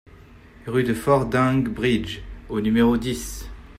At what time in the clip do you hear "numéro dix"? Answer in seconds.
2.59-3.47